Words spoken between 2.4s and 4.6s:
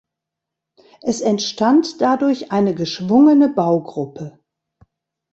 eine geschwungene Baugruppe.